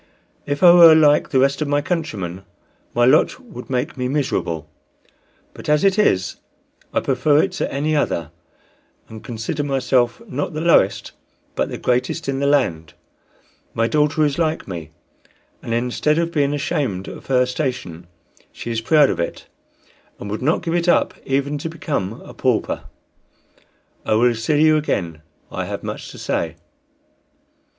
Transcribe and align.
If 0.47 0.63
I 0.63 0.73
were 0.73 0.95
like 0.95 1.29
the 1.29 1.37
rest 1.37 1.61
of 1.61 1.67
my 1.67 1.79
countrymen, 1.79 2.41
my 2.95 3.05
lot 3.05 3.39
would 3.39 3.69
make 3.69 3.97
me 3.97 4.07
miserable; 4.07 4.67
but 5.53 5.69
as 5.69 5.83
it 5.83 5.99
is 5.99 6.37
I 6.91 7.01
prefer 7.01 7.43
it 7.43 7.51
to 7.51 7.71
any 7.71 7.95
other, 7.95 8.31
and 9.09 9.23
consider 9.23 9.61
myself 9.63 10.19
not 10.27 10.53
the 10.53 10.59
lowest 10.61 11.11
but 11.53 11.69
the 11.69 11.77
greatest 11.77 12.27
in 12.27 12.39
the 12.39 12.47
land. 12.47 12.95
My 13.75 13.85
daughter 13.87 14.25
is 14.25 14.39
like 14.39 14.67
me, 14.67 14.89
and 15.61 15.71
instead 15.71 16.17
of 16.17 16.31
being 16.33 16.55
ashamed 16.55 17.07
of 17.07 17.27
her 17.27 17.45
station 17.45 18.07
she 18.51 18.71
is 18.71 18.81
proud 18.81 19.11
of 19.11 19.19
it, 19.19 19.45
and 20.19 20.31
would 20.31 20.41
not 20.41 20.63
give 20.63 20.73
it 20.73 20.89
up 20.89 21.13
even 21.27 21.59
to 21.59 21.69
become 21.69 22.21
a 22.21 22.33
pauper. 22.33 22.85
I 24.03 24.15
will 24.15 24.33
see 24.33 24.63
you 24.63 24.77
again. 24.77 25.21
I 25.51 25.65
have 25.65 25.83
much 25.83 26.09
to 26.09 26.17
say." 26.17 26.55